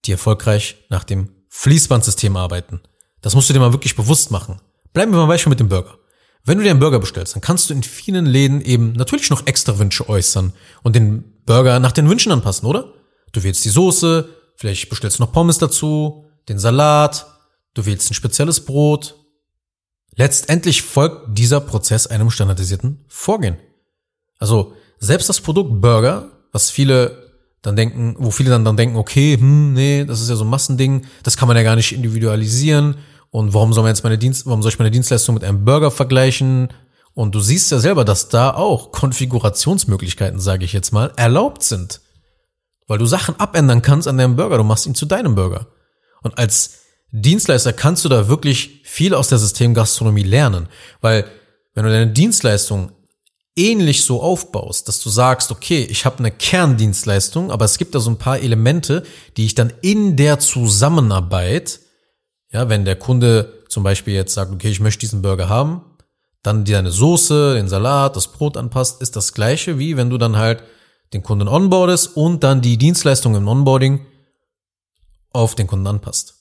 die 0.05 0.11
erfolgreich 0.11 0.77
nach 0.89 1.03
dem 1.03 1.29
Fließbandsystem 1.49 2.35
arbeiten. 2.37 2.81
Das 3.21 3.35
musst 3.35 3.49
du 3.49 3.53
dir 3.53 3.59
mal 3.59 3.73
wirklich 3.73 3.95
bewusst 3.95 4.31
machen. 4.31 4.61
Bleiben 4.93 5.11
wir 5.11 5.17
mal 5.17 5.27
Beispiel 5.27 5.49
mit 5.49 5.59
dem 5.59 5.69
Burger. 5.69 5.97
Wenn 6.45 6.57
du 6.57 6.63
dir 6.63 6.71
einen 6.71 6.79
Burger 6.79 6.99
bestellst, 6.99 7.35
dann 7.35 7.41
kannst 7.41 7.69
du 7.69 7.73
in 7.73 7.83
vielen 7.83 8.25
Läden 8.25 8.61
eben 8.61 8.93
natürlich 8.93 9.29
noch 9.29 9.45
extra 9.45 9.77
Wünsche 9.77 10.07
äußern 10.07 10.53
und 10.83 10.95
den 10.95 11.43
Burger 11.45 11.79
nach 11.79 11.91
den 11.91 12.09
Wünschen 12.09 12.31
anpassen, 12.31 12.67
oder? 12.67 12.93
Du 13.33 13.43
wählst 13.43 13.65
die 13.65 13.69
Soße, 13.69 14.29
vielleicht 14.55 14.89
bestellst 14.89 15.19
du 15.19 15.23
noch 15.23 15.33
Pommes 15.33 15.57
dazu, 15.57 16.25
den 16.47 16.59
Salat, 16.59 17.27
du 17.73 17.85
wählst 17.85 18.09
ein 18.09 18.15
spezielles 18.15 18.65
Brot. 18.65 19.15
Letztendlich 20.15 20.81
folgt 20.81 21.37
dieser 21.37 21.59
Prozess 21.59 22.07
einem 22.07 22.31
standardisierten 22.31 23.03
Vorgehen. 23.07 23.57
Also 24.37 24.73
selbst 24.97 25.29
das 25.29 25.41
Produkt 25.41 25.81
Burger 25.81 26.31
was 26.51 26.69
viele 26.69 27.29
dann 27.61 27.75
denken, 27.75 28.15
wo 28.17 28.31
viele 28.31 28.49
dann, 28.49 28.63
dann 28.63 28.77
denken, 28.77 28.95
okay, 28.95 29.37
hm, 29.37 29.73
nee, 29.73 30.05
das 30.05 30.21
ist 30.21 30.29
ja 30.29 30.35
so 30.35 30.45
ein 30.45 30.49
Massending, 30.49 31.05
das 31.23 31.35
kann 31.35 31.47
man 31.47 31.57
ja 31.57 31.63
gar 31.63 31.75
nicht 31.75 31.93
individualisieren 31.93 32.95
und 33.31 33.53
warum 33.53 33.73
soll 33.73 33.83
man 33.83 33.91
jetzt 33.91 34.03
meine 34.03 34.17
Dienst, 34.17 34.45
warum 34.45 34.61
soll 34.61 34.71
ich 34.71 34.79
meine 34.79 34.91
Dienstleistung 34.91 35.35
mit 35.35 35.43
einem 35.43 35.63
Burger 35.65 35.91
vergleichen? 35.91 36.69
Und 37.13 37.35
du 37.35 37.39
siehst 37.39 37.71
ja 37.71 37.79
selber, 37.79 38.05
dass 38.05 38.29
da 38.29 38.53
auch 38.53 38.91
Konfigurationsmöglichkeiten, 38.91 40.39
sage 40.39 40.65
ich 40.65 40.73
jetzt 40.73 40.91
mal, 40.91 41.11
erlaubt 41.15 41.63
sind. 41.63 42.01
Weil 42.87 42.97
du 42.97 43.05
Sachen 43.05 43.39
abändern 43.39 43.81
kannst 43.81 44.07
an 44.07 44.17
deinem 44.17 44.35
Burger, 44.35 44.57
du 44.57 44.63
machst 44.63 44.87
ihn 44.87 44.95
zu 44.95 45.05
deinem 45.05 45.35
Burger. 45.35 45.67
Und 46.21 46.37
als 46.37 46.79
Dienstleister 47.11 47.73
kannst 47.73 48.03
du 48.05 48.09
da 48.09 48.27
wirklich 48.27 48.81
viel 48.83 49.13
aus 49.13 49.27
der 49.27 49.37
Systemgastronomie 49.37 50.23
lernen, 50.23 50.67
weil 51.01 51.25
wenn 51.73 51.85
du 51.85 51.91
deine 51.91 52.11
Dienstleistung 52.11 52.91
ähnlich 53.59 54.03
so 54.03 54.21
aufbaust, 54.21 54.87
dass 54.87 55.01
du 55.01 55.09
sagst, 55.09 55.51
okay, 55.51 55.83
ich 55.83 56.05
habe 56.05 56.19
eine 56.19 56.31
Kerndienstleistung, 56.31 57.51
aber 57.51 57.65
es 57.65 57.77
gibt 57.77 57.93
da 57.93 57.99
so 57.99 58.09
ein 58.09 58.17
paar 58.17 58.39
Elemente, 58.39 59.03
die 59.35 59.45
ich 59.45 59.55
dann 59.55 59.73
in 59.81 60.15
der 60.15 60.39
Zusammenarbeit, 60.39 61.81
ja, 62.51 62.69
wenn 62.69 62.85
der 62.85 62.95
Kunde 62.95 63.65
zum 63.67 63.83
Beispiel 63.83 64.13
jetzt 64.13 64.33
sagt, 64.33 64.51
okay, 64.51 64.69
ich 64.69 64.79
möchte 64.79 65.01
diesen 65.01 65.21
Burger 65.21 65.49
haben, 65.49 65.81
dann 66.41 66.63
dir 66.63 66.77
deine 66.77 66.91
Soße, 66.91 67.55
den 67.55 67.67
Salat, 67.67 68.15
das 68.15 68.31
Brot 68.31 68.55
anpasst, 68.55 69.01
ist 69.01 69.15
das 69.15 69.33
gleiche 69.33 69.77
wie 69.77 69.97
wenn 69.97 70.09
du 70.09 70.17
dann 70.17 70.37
halt 70.37 70.63
den 71.13 71.21
Kunden 71.21 71.47
onboardest 71.47 72.15
und 72.15 72.43
dann 72.43 72.61
die 72.61 72.77
Dienstleistung 72.77 73.35
im 73.35 73.47
Onboarding 73.47 74.05
auf 75.31 75.55
den 75.55 75.67
Kunden 75.67 75.87
anpasst. 75.87 76.35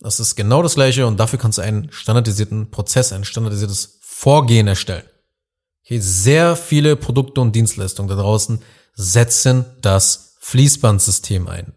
Das 0.00 0.20
ist 0.20 0.36
genau 0.36 0.62
das 0.62 0.74
gleiche 0.74 1.06
und 1.06 1.18
dafür 1.18 1.38
kannst 1.38 1.58
du 1.58 1.62
einen 1.62 1.90
standardisierten 1.90 2.70
Prozess, 2.70 3.12
ein 3.12 3.24
standardisiertes 3.24 3.98
Vorgehen 4.02 4.68
erstellen. 4.68 5.04
Okay, 5.88 6.00
sehr 6.00 6.54
viele 6.54 6.96
Produkte 6.96 7.40
und 7.40 7.56
Dienstleistungen 7.56 8.10
da 8.10 8.16
draußen 8.16 8.60
setzen 8.92 9.64
das 9.80 10.36
Fließbandsystem 10.40 11.48
ein. 11.48 11.72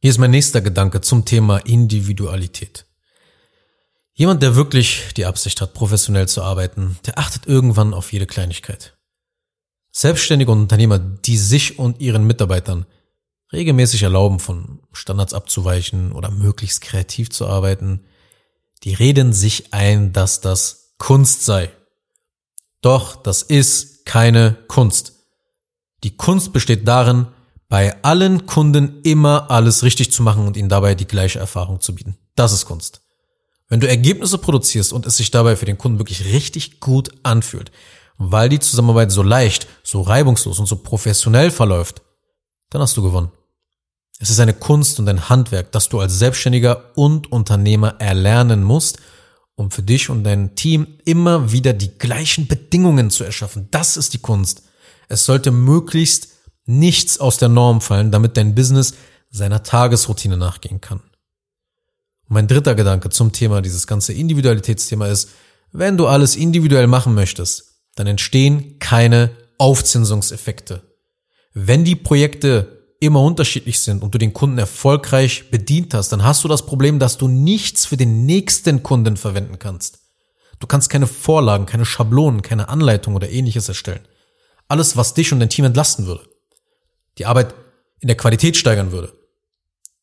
Hier 0.00 0.10
ist 0.10 0.18
mein 0.18 0.32
nächster 0.32 0.60
Gedanke 0.60 1.00
zum 1.00 1.24
Thema 1.24 1.58
Individualität. 1.58 2.86
Jemand, 4.14 4.42
der 4.42 4.56
wirklich 4.56 5.12
die 5.16 5.26
Absicht 5.26 5.60
hat, 5.60 5.74
professionell 5.74 6.26
zu 6.26 6.42
arbeiten, 6.42 6.98
der 7.06 7.20
achtet 7.20 7.46
irgendwann 7.46 7.94
auf 7.94 8.12
jede 8.12 8.26
Kleinigkeit. 8.26 8.98
Selbstständige 9.92 10.50
und 10.50 10.62
Unternehmer, 10.62 10.98
die 10.98 11.36
sich 11.36 11.78
und 11.78 12.00
ihren 12.00 12.26
Mitarbeitern 12.26 12.86
regelmäßig 13.52 14.02
erlauben, 14.02 14.40
von 14.40 14.82
Standards 14.90 15.34
abzuweichen 15.34 16.10
oder 16.10 16.32
möglichst 16.32 16.80
kreativ 16.80 17.30
zu 17.30 17.46
arbeiten, 17.46 18.00
Die 18.82 18.94
reden 18.94 19.32
sich 19.32 19.72
ein, 19.72 20.12
dass 20.12 20.40
das 20.40 20.96
Kunst 20.98 21.44
sei. 21.44 21.70
Doch 22.82 23.16
das 23.16 23.42
ist 23.42 24.04
keine 24.04 24.58
Kunst. 24.68 25.14
Die 26.04 26.16
Kunst 26.16 26.52
besteht 26.52 26.86
darin, 26.86 27.28
bei 27.68 28.02
allen 28.02 28.44
Kunden 28.44 29.00
immer 29.02 29.50
alles 29.50 29.82
richtig 29.82 30.12
zu 30.12 30.22
machen 30.22 30.46
und 30.46 30.58
ihnen 30.58 30.68
dabei 30.68 30.94
die 30.94 31.06
gleiche 31.06 31.38
Erfahrung 31.38 31.80
zu 31.80 31.94
bieten. 31.94 32.18
Das 32.34 32.52
ist 32.52 32.66
Kunst. 32.66 33.00
Wenn 33.68 33.80
du 33.80 33.88
Ergebnisse 33.88 34.36
produzierst 34.36 34.92
und 34.92 35.06
es 35.06 35.16
sich 35.16 35.30
dabei 35.30 35.56
für 35.56 35.64
den 35.64 35.78
Kunden 35.78 35.98
wirklich 35.98 36.26
richtig 36.26 36.80
gut 36.80 37.10
anfühlt, 37.22 37.72
weil 38.18 38.50
die 38.50 38.60
Zusammenarbeit 38.60 39.10
so 39.10 39.22
leicht, 39.22 39.66
so 39.82 40.02
reibungslos 40.02 40.58
und 40.58 40.66
so 40.66 40.76
professionell 40.76 41.50
verläuft, 41.50 42.02
dann 42.68 42.82
hast 42.82 42.96
du 42.96 43.02
gewonnen. 43.02 43.32
Es 44.18 44.28
ist 44.28 44.40
eine 44.40 44.54
Kunst 44.54 45.00
und 45.00 45.08
ein 45.08 45.30
Handwerk, 45.30 45.72
das 45.72 45.88
du 45.88 46.00
als 46.00 46.18
Selbstständiger 46.18 46.90
und 46.94 47.32
Unternehmer 47.32 47.96
erlernen 47.98 48.62
musst, 48.62 48.98
um 49.62 49.70
für 49.70 49.82
dich 49.82 50.10
und 50.10 50.24
dein 50.24 50.54
Team 50.54 50.86
immer 51.04 51.52
wieder 51.52 51.72
die 51.72 51.96
gleichen 51.96 52.46
Bedingungen 52.46 53.10
zu 53.10 53.24
erschaffen. 53.24 53.68
Das 53.70 53.96
ist 53.96 54.12
die 54.12 54.18
Kunst. 54.18 54.64
Es 55.08 55.24
sollte 55.24 55.50
möglichst 55.50 56.28
nichts 56.66 57.18
aus 57.18 57.38
der 57.38 57.48
Norm 57.48 57.80
fallen, 57.80 58.10
damit 58.10 58.36
dein 58.36 58.54
Business 58.54 58.94
seiner 59.30 59.62
Tagesroutine 59.62 60.36
nachgehen 60.36 60.80
kann. 60.80 60.98
Und 60.98 62.34
mein 62.34 62.48
dritter 62.48 62.74
Gedanke 62.74 63.08
zum 63.10 63.32
Thema, 63.32 63.62
dieses 63.62 63.86
ganze 63.86 64.12
Individualitätsthema 64.12 65.06
ist, 65.06 65.30
wenn 65.70 65.96
du 65.96 66.06
alles 66.06 66.36
individuell 66.36 66.86
machen 66.86 67.14
möchtest, 67.14 67.80
dann 67.94 68.06
entstehen 68.06 68.78
keine 68.78 69.30
Aufzinsungseffekte. 69.58 70.82
Wenn 71.54 71.84
die 71.84 71.96
Projekte 71.96 72.81
immer 73.02 73.20
unterschiedlich 73.20 73.80
sind 73.80 74.04
und 74.04 74.14
du 74.14 74.18
den 74.18 74.32
Kunden 74.32 74.58
erfolgreich 74.58 75.50
bedient 75.50 75.92
hast, 75.92 76.10
dann 76.10 76.22
hast 76.22 76.44
du 76.44 76.48
das 76.48 76.64
Problem, 76.64 77.00
dass 77.00 77.18
du 77.18 77.26
nichts 77.26 77.84
für 77.84 77.96
den 77.96 78.26
nächsten 78.26 78.84
Kunden 78.84 79.16
verwenden 79.16 79.58
kannst. 79.58 79.98
Du 80.60 80.68
kannst 80.68 80.88
keine 80.88 81.08
Vorlagen, 81.08 81.66
keine 81.66 81.84
Schablonen, 81.84 82.42
keine 82.42 82.68
Anleitung 82.68 83.16
oder 83.16 83.28
ähnliches 83.28 83.68
erstellen. 83.68 84.06
Alles, 84.68 84.96
was 84.96 85.14
dich 85.14 85.32
und 85.32 85.40
dein 85.40 85.48
Team 85.48 85.64
entlasten 85.64 86.06
würde. 86.06 86.22
Die 87.18 87.26
Arbeit 87.26 87.54
in 87.98 88.06
der 88.06 88.16
Qualität 88.16 88.56
steigern 88.56 88.92
würde. 88.92 89.12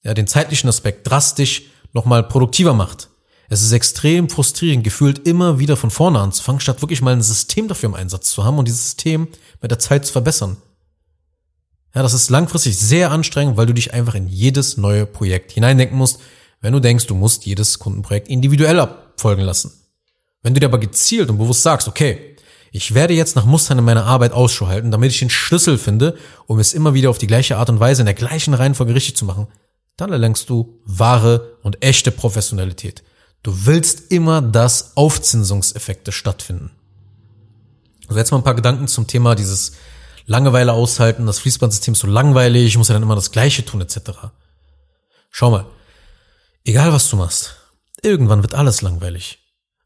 Ja, 0.03 0.13
den 0.13 0.27
zeitlichen 0.27 0.67
Aspekt 0.67 1.09
drastisch 1.09 1.63
nochmal 1.93 2.23
produktiver 2.23 2.73
macht. 2.73 3.09
Es 3.47 3.61
ist 3.61 3.71
extrem 3.71 4.29
frustrierend, 4.29 4.83
gefühlt 4.83 5.25
immer 5.25 5.57
wieder 5.57 5.77
von 5.77 5.89
vorne 5.89 6.19
anzufangen, 6.19 6.59
statt 6.59 6.81
wirklich 6.81 7.01
mal 7.01 7.13
ein 7.13 7.21
System 7.21 7.69
dafür 7.69 7.87
im 7.87 7.95
Einsatz 7.95 8.31
zu 8.31 8.43
haben 8.43 8.57
und 8.57 8.67
dieses 8.67 8.83
System 8.83 9.29
mit 9.61 9.71
der 9.71 9.79
Zeit 9.79 10.05
zu 10.05 10.11
verbessern. 10.11 10.57
Ja, 11.95 12.03
das 12.03 12.13
ist 12.13 12.29
langfristig 12.29 12.77
sehr 12.77 13.11
anstrengend, 13.11 13.57
weil 13.57 13.65
du 13.65 13.73
dich 13.73 13.93
einfach 13.93 14.15
in 14.15 14.27
jedes 14.27 14.77
neue 14.77 15.05
Projekt 15.05 15.51
hineindenken 15.51 15.97
musst, 15.97 16.19
wenn 16.61 16.73
du 16.73 16.79
denkst, 16.79 17.07
du 17.07 17.15
musst 17.15 17.45
jedes 17.45 17.79
Kundenprojekt 17.79 18.27
individuell 18.27 18.79
abfolgen 18.79 19.43
lassen. 19.43 19.71
Wenn 20.43 20.53
du 20.53 20.59
dir 20.59 20.67
aber 20.67 20.77
gezielt 20.77 21.29
und 21.29 21.37
bewusst 21.37 21.63
sagst, 21.63 21.87
okay, 21.87 22.35
ich 22.71 22.93
werde 22.93 23.13
jetzt 23.13 23.35
nach 23.35 23.45
Mustern 23.45 23.79
in 23.79 23.85
meiner 23.85 24.05
Arbeit 24.05 24.31
Ausschau 24.31 24.67
halten, 24.67 24.91
damit 24.91 25.11
ich 25.11 25.19
den 25.19 25.29
Schlüssel 25.29 25.77
finde, 25.77 26.15
um 26.45 26.59
es 26.59 26.73
immer 26.73 26.93
wieder 26.93 27.09
auf 27.09 27.17
die 27.17 27.27
gleiche 27.27 27.57
Art 27.57 27.69
und 27.69 27.79
Weise 27.79 28.03
in 28.03 28.05
der 28.05 28.13
gleichen 28.13 28.53
Reihenfolge 28.53 28.93
richtig 28.93 29.15
zu 29.15 29.25
machen, 29.25 29.47
dann 29.97 30.11
erlangst 30.11 30.49
du 30.49 30.79
wahre 30.85 31.57
und 31.63 31.83
echte 31.83 32.11
Professionalität. 32.11 33.03
Du 33.41 33.65
willst 33.65 34.11
immer, 34.11 34.41
dass 34.41 34.95
Aufzinsungseffekte 34.95 36.11
stattfinden. 36.11 36.71
Also 38.07 38.19
jetzt 38.19 38.31
mal 38.31 38.37
ein 38.37 38.43
paar 38.43 38.55
Gedanken 38.55 38.87
zum 38.87 39.07
Thema 39.07 39.35
dieses 39.35 39.73
Langeweile 40.29 40.73
aushalten, 40.73 41.25
das 41.25 41.39
Fließbandsystem 41.39 41.93
ist 41.93 42.01
so 42.01 42.07
langweilig, 42.07 42.67
ich 42.67 42.77
muss 42.77 42.87
ja 42.87 42.93
dann 42.93 43.01
immer 43.01 43.15
das 43.15 43.31
Gleiche 43.31 43.65
tun, 43.65 43.81
etc. 43.81 44.11
Schau 45.31 45.49
mal, 45.49 45.65
egal 46.63 46.93
was 46.93 47.09
du 47.09 47.15
machst, 47.15 47.55
irgendwann 48.03 48.43
wird 48.43 48.53
alles 48.53 48.83
langweilig. 48.83 49.39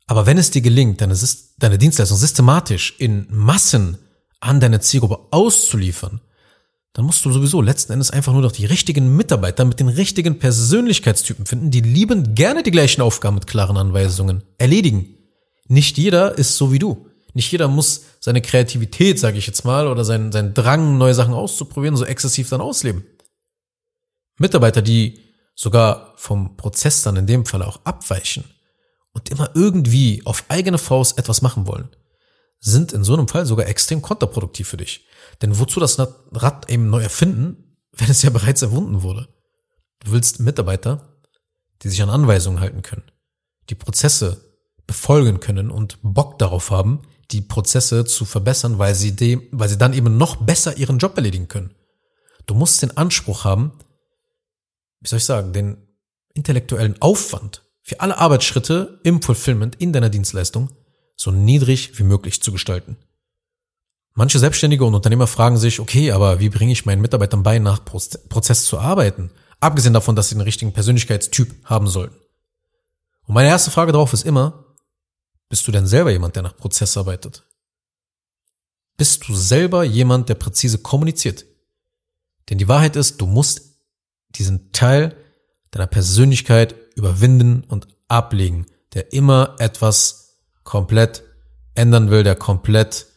Aber 0.05 0.25
wenn 0.25 0.37
es 0.37 0.51
dir 0.51 0.61
gelingt, 0.61 0.99
deine, 0.99 1.17
deine 1.59 1.77
Dienstleistung 1.77 2.17
systematisch 2.17 2.93
in 2.97 3.25
Massen 3.29 3.97
an 4.41 4.59
deine 4.59 4.81
Zielgruppe 4.81 5.19
auszuliefern, 5.31 6.19
dann 6.91 7.05
musst 7.05 7.23
du 7.23 7.31
sowieso 7.31 7.61
letzten 7.61 7.93
Endes 7.93 8.11
einfach 8.11 8.33
nur 8.33 8.41
noch 8.41 8.51
die 8.51 8.65
richtigen 8.65 9.15
Mitarbeiter 9.15 9.63
mit 9.63 9.79
den 9.79 9.87
richtigen 9.87 10.39
Persönlichkeitstypen 10.39 11.45
finden, 11.45 11.71
die 11.71 11.79
lieben 11.79 12.35
gerne 12.35 12.63
die 12.63 12.71
gleichen 12.71 13.01
Aufgaben 13.01 13.35
mit 13.35 13.47
klaren 13.47 13.77
Anweisungen 13.77 14.43
erledigen. 14.57 15.15
Nicht 15.69 15.97
jeder 15.97 16.37
ist 16.37 16.57
so 16.57 16.73
wie 16.73 16.79
du. 16.79 17.07
Nicht 17.33 17.49
jeder 17.49 17.69
muss 17.69 18.01
seine 18.23 18.41
Kreativität, 18.41 19.19
sage 19.19 19.37
ich 19.37 19.47
jetzt 19.47 19.65
mal, 19.65 19.85
oder 19.85 20.05
seinen, 20.05 20.31
seinen 20.31 20.53
Drang, 20.53 20.97
neue 20.97 21.13
Sachen 21.13 21.33
auszuprobieren, 21.33 21.97
so 21.97 22.05
exzessiv 22.05 22.47
dann 22.47 22.61
ausleben. 22.61 23.03
Mitarbeiter, 24.37 24.81
die 24.81 25.19
sogar 25.55 26.13
vom 26.15 26.55
Prozess 26.55 27.01
dann 27.01 27.17
in 27.17 27.27
dem 27.27 27.45
Fall 27.45 27.61
auch 27.61 27.81
abweichen 27.83 28.45
und 29.11 29.29
immer 29.29 29.49
irgendwie 29.55 30.21
auf 30.23 30.45
eigene 30.47 30.77
Faust 30.77 31.17
etwas 31.17 31.41
machen 31.41 31.67
wollen, 31.67 31.89
sind 32.61 32.93
in 32.93 33.03
so 33.03 33.13
einem 33.13 33.27
Fall 33.27 33.45
sogar 33.45 33.67
extrem 33.67 34.01
kontraproduktiv 34.01 34.69
für 34.69 34.77
dich. 34.77 35.05
Denn 35.41 35.59
wozu 35.59 35.81
das 35.81 35.99
Rad 35.99 36.71
eben 36.71 36.89
neu 36.89 37.01
erfinden, 37.01 37.77
wenn 37.91 38.09
es 38.09 38.21
ja 38.21 38.29
bereits 38.29 38.61
erwunden 38.61 39.03
wurde? 39.03 39.27
Du 39.99 40.13
willst 40.13 40.39
Mitarbeiter, 40.39 41.19
die 41.81 41.89
sich 41.89 42.01
an 42.01 42.09
Anweisungen 42.09 42.61
halten 42.61 42.83
können, 42.83 43.11
die 43.69 43.75
Prozesse 43.75 44.55
befolgen 44.87 45.41
können 45.41 45.69
und 45.69 45.99
Bock 46.03 46.39
darauf 46.39 46.71
haben, 46.71 47.01
die 47.33 47.41
Prozesse 47.41 48.05
zu 48.05 48.25
verbessern, 48.25 48.77
weil 48.77 48.95
sie 48.95 49.15
dem, 49.15 49.43
weil 49.51 49.69
sie 49.69 49.77
dann 49.77 49.93
eben 49.93 50.17
noch 50.17 50.37
besser 50.37 50.77
ihren 50.77 50.99
Job 50.99 51.17
erledigen 51.17 51.47
können. 51.47 51.75
Du 52.45 52.53
musst 52.53 52.81
den 52.81 52.95
Anspruch 52.95 53.43
haben, 53.43 53.73
wie 54.99 55.09
soll 55.09 55.17
ich 55.17 55.25
sagen, 55.25 55.51
den 55.51 55.77
intellektuellen 56.33 57.01
Aufwand 57.01 57.63
für 57.81 57.99
alle 57.99 58.17
Arbeitsschritte 58.17 58.99
im 59.03 59.21
Fulfillment 59.21 59.75
in 59.75 59.91
deiner 59.91 60.09
Dienstleistung 60.09 60.69
so 61.15 61.31
niedrig 61.31 61.99
wie 61.99 62.03
möglich 62.03 62.41
zu 62.41 62.51
gestalten. 62.51 62.97
Manche 64.13 64.39
Selbstständige 64.39 64.85
und 64.85 64.93
Unternehmer 64.93 65.27
fragen 65.27 65.57
sich, 65.57 65.79
okay, 65.79 66.11
aber 66.11 66.39
wie 66.39 66.49
bringe 66.49 66.71
ich 66.71 66.85
meinen 66.85 67.01
Mitarbeitern 67.01 67.43
bei, 67.43 67.59
nach 67.59 67.83
Prozess 67.83 68.65
zu 68.65 68.79
arbeiten? 68.79 69.31
Abgesehen 69.59 69.93
davon, 69.93 70.15
dass 70.15 70.29
sie 70.29 70.35
den 70.35 70.41
richtigen 70.41 70.71
Persönlichkeitstyp 70.71 71.65
haben 71.65 71.87
sollten. 71.87 72.15
Und 73.25 73.33
meine 73.33 73.49
erste 73.49 73.71
Frage 73.71 73.91
darauf 73.91 74.13
ist 74.13 74.25
immer, 74.25 74.62
bist 75.49 75.67
du 75.67 75.71
denn 75.71 75.87
selber 75.87 76.11
jemand, 76.11 76.35
der 76.35 76.43
nach 76.43 76.57
Prozess 76.57 76.97
arbeitet? 76.97 77.43
Bist 78.97 79.27
du 79.27 79.35
selber 79.35 79.83
jemand, 79.83 80.29
der 80.29 80.35
präzise 80.35 80.77
kommuniziert? 80.77 81.45
Denn 82.49 82.57
die 82.57 82.67
Wahrheit 82.67 82.95
ist, 82.95 83.21
du 83.21 83.25
musst 83.25 83.73
diesen 84.29 84.71
Teil 84.71 85.15
deiner 85.71 85.87
Persönlichkeit 85.87 86.75
überwinden 86.95 87.63
und 87.67 87.87
ablegen, 88.07 88.67
der 88.93 89.13
immer 89.13 89.55
etwas 89.59 90.37
komplett 90.63 91.23
ändern 91.75 92.11
will, 92.11 92.23
der 92.23 92.35
komplett 92.35 93.07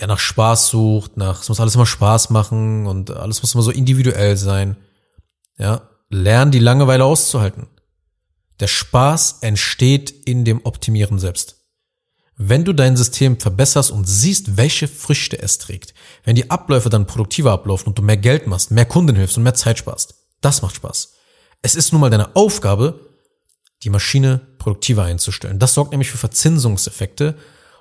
ja, 0.00 0.06
nach 0.06 0.18
Spaß 0.18 0.68
sucht, 0.68 1.16
nach, 1.16 1.42
es 1.42 1.48
muss 1.48 1.60
alles 1.60 1.74
immer 1.74 1.86
Spaß 1.86 2.30
machen 2.30 2.86
und 2.86 3.10
alles 3.10 3.42
muss 3.42 3.54
immer 3.54 3.62
so 3.62 3.70
individuell 3.70 4.36
sein. 4.36 4.76
Ja, 5.58 5.88
lern 6.10 6.50
die 6.50 6.58
Langeweile 6.58 7.04
auszuhalten. 7.04 7.68
Der 8.60 8.68
Spaß 8.68 9.38
entsteht 9.42 10.10
in 10.10 10.44
dem 10.44 10.64
Optimieren 10.64 11.18
selbst. 11.18 11.56
Wenn 12.38 12.64
du 12.64 12.74
dein 12.74 12.96
System 12.96 13.40
verbesserst 13.40 13.90
und 13.90 14.06
siehst, 14.06 14.56
welche 14.56 14.88
Früchte 14.88 15.40
es 15.40 15.58
trägt, 15.58 15.94
wenn 16.24 16.36
die 16.36 16.50
Abläufe 16.50 16.90
dann 16.90 17.06
produktiver 17.06 17.52
ablaufen 17.52 17.88
und 17.88 17.98
du 17.98 18.02
mehr 18.02 18.18
Geld 18.18 18.46
machst, 18.46 18.70
mehr 18.70 18.84
Kunden 18.84 19.16
hilfst 19.16 19.38
und 19.38 19.42
mehr 19.42 19.54
Zeit 19.54 19.78
sparst, 19.78 20.14
das 20.42 20.60
macht 20.60 20.76
Spaß. 20.76 21.14
Es 21.62 21.74
ist 21.74 21.92
nun 21.92 22.00
mal 22.00 22.10
deine 22.10 22.36
Aufgabe, 22.36 23.00
die 23.82 23.90
Maschine 23.90 24.40
produktiver 24.58 25.04
einzustellen. 25.04 25.58
Das 25.58 25.74
sorgt 25.74 25.92
nämlich 25.92 26.10
für 26.10 26.18
Verzinsungseffekte 26.18 27.36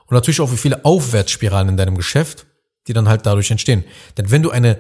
und 0.08 0.14
natürlich 0.14 0.40
auch 0.40 0.50
für 0.50 0.58
viele 0.58 0.86
Aufwärtsspiralen 0.86 1.70
in 1.70 1.78
deinem 1.78 1.96
Geschäft, 1.96 2.46
die 2.88 2.94
dann 2.94 3.10
halt 3.10 3.26
dadurch 3.26 3.52
entstehen. 3.52 3.84
Denn 4.18 4.32
wenn 4.32 4.42
du 4.44 4.52
eine, 4.52 4.80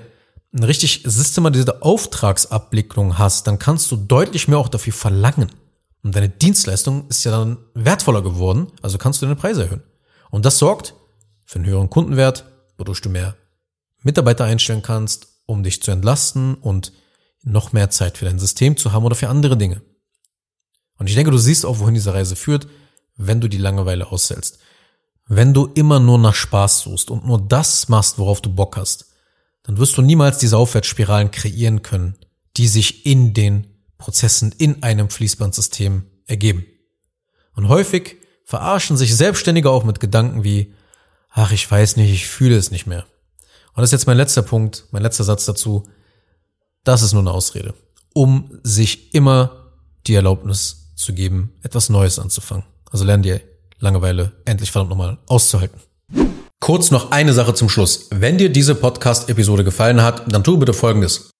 eine 0.53 0.67
richtig 0.67 1.03
systematisierte 1.05 1.81
Auftragsabwicklung 1.81 3.17
hast, 3.17 3.47
dann 3.47 3.59
kannst 3.59 3.91
du 3.91 3.97
deutlich 3.97 4.47
mehr 4.47 4.59
auch 4.59 4.69
dafür 4.69 4.93
verlangen. 4.93 5.51
Und 6.05 6.15
deine 6.15 6.29
Dienstleistung 6.29 7.07
ist 7.07 7.23
ja 7.23 7.31
dann 7.31 7.57
wertvoller 7.73 8.21
geworden, 8.21 8.71
also 8.83 8.99
kannst 8.99 9.23
du 9.23 9.25
deine 9.25 9.35
Preise 9.35 9.63
erhöhen. 9.63 9.81
Und 10.29 10.45
das 10.45 10.59
sorgt 10.59 10.93
für 11.45 11.55
einen 11.55 11.65
höheren 11.65 11.89
Kundenwert, 11.89 12.45
wodurch 12.77 13.01
du 13.01 13.09
mehr 13.09 13.35
Mitarbeiter 14.03 14.45
einstellen 14.45 14.83
kannst, 14.83 15.29
um 15.47 15.63
dich 15.63 15.81
zu 15.81 15.89
entlasten 15.89 16.53
und 16.53 16.93
noch 17.41 17.73
mehr 17.73 17.89
Zeit 17.89 18.19
für 18.19 18.25
dein 18.25 18.37
System 18.37 18.77
zu 18.77 18.91
haben 18.91 19.03
oder 19.03 19.15
für 19.15 19.29
andere 19.29 19.57
Dinge. 19.57 19.81
Und 20.99 21.07
ich 21.09 21.15
denke, 21.15 21.31
du 21.31 21.39
siehst 21.39 21.65
auch, 21.65 21.79
wohin 21.79 21.95
diese 21.95 22.13
Reise 22.13 22.35
führt, 22.35 22.67
wenn 23.15 23.41
du 23.41 23.47
die 23.47 23.57
Langeweile 23.57 24.11
aushältst. 24.11 24.59
Wenn 25.25 25.55
du 25.55 25.71
immer 25.73 25.99
nur 25.99 26.19
nach 26.19 26.35
Spaß 26.35 26.81
suchst 26.81 27.09
und 27.09 27.25
nur 27.25 27.41
das 27.41 27.89
machst, 27.89 28.19
worauf 28.19 28.41
du 28.41 28.53
Bock 28.53 28.77
hast, 28.77 29.07
dann 29.63 29.79
wirst 29.79 29.97
du 29.97 30.03
niemals 30.03 30.37
diese 30.37 30.59
Aufwärtsspiralen 30.59 31.31
kreieren 31.31 31.81
können, 31.81 32.15
die 32.57 32.67
sich 32.67 33.07
in 33.07 33.33
den 33.33 33.74
Prozessen 33.97 34.53
in 34.57 34.83
einem 34.83 35.09
Fließbandsystem 35.09 36.05
ergeben. 36.27 36.65
Und 37.55 37.69
häufig 37.69 38.17
verarschen 38.43 38.97
sich 38.97 39.15
Selbstständige 39.15 39.69
auch 39.69 39.83
mit 39.83 39.99
Gedanken 39.99 40.43
wie, 40.43 40.73
ach, 41.31 41.51
ich 41.51 41.69
weiß 41.69 41.97
nicht, 41.97 42.11
ich 42.11 42.27
fühle 42.27 42.57
es 42.57 42.71
nicht 42.71 42.87
mehr. 42.87 43.05
Und 43.73 43.81
das 43.81 43.89
ist 43.89 43.93
jetzt 43.93 44.07
mein 44.07 44.17
letzter 44.17 44.41
Punkt, 44.41 44.85
mein 44.91 45.01
letzter 45.01 45.23
Satz 45.23 45.45
dazu. 45.45 45.87
Das 46.83 47.01
ist 47.01 47.13
nur 47.13 47.21
eine 47.21 47.31
Ausrede, 47.31 47.73
um 48.13 48.59
sich 48.63 49.13
immer 49.13 49.71
die 50.07 50.15
Erlaubnis 50.15 50.91
zu 50.95 51.13
geben, 51.13 51.53
etwas 51.63 51.89
Neues 51.89 52.19
anzufangen. 52.19 52.65
Also 52.91 53.03
lern 53.03 53.23
dir 53.23 53.41
Langeweile 53.79 54.31
endlich 54.45 54.71
verdammt 54.71 54.91
nochmal 54.91 55.17
auszuhalten. 55.27 55.79
Kurz 56.59 56.91
noch 56.91 57.11
eine 57.11 57.33
Sache 57.33 57.53
zum 57.53 57.69
Schluss. 57.69 58.07
Wenn 58.11 58.37
dir 58.37 58.49
diese 58.49 58.73
Podcast-Episode 58.73 59.63
gefallen 59.63 60.01
hat, 60.01 60.31
dann 60.31 60.43
tu 60.43 60.57
bitte 60.57 60.73
Folgendes. 60.73 61.29